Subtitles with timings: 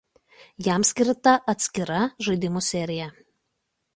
[0.67, 3.13] Jam skirta atskira žaidimų serija.